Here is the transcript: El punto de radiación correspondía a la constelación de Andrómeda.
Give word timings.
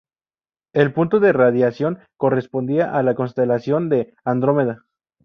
El 0.73 0.93
punto 0.93 1.19
de 1.19 1.31
radiación 1.31 1.99
correspondía 2.17 2.91
a 2.97 3.03
la 3.03 3.13
constelación 3.13 3.87
de 3.87 4.15
Andrómeda. 4.25 4.83